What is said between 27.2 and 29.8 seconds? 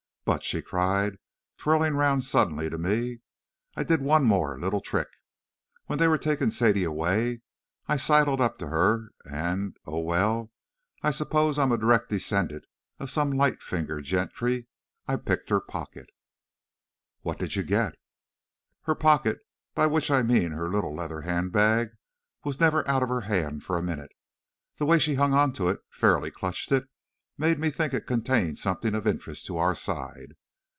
made me think it contained something of interest to our